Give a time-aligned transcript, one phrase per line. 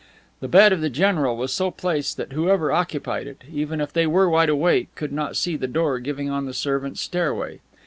[0.39, 4.07] The bed of the general was so placed that whoever occupied it, even if they
[4.07, 7.59] were wide awake, could not see the door giving on the servants' stairway.